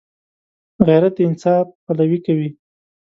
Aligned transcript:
غیرت 0.87 1.13
د 1.17 1.19
انصاف 1.27 1.65
پلوي 1.85 2.19
کوي 2.25 2.49